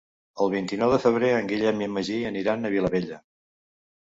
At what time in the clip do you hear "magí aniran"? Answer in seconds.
1.99-2.65